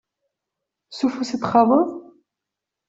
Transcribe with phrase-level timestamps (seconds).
[0.91, 1.89] S ufus i t-txaḍeḍ?